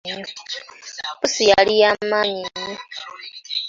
Pussi 1.19 1.43
yali 1.49 1.73
ya 1.81 1.91
maanyi 2.09 2.43
nnyo. 2.55 2.75